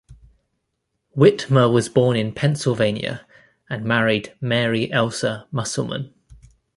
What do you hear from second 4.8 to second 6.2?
Elsa Musselman.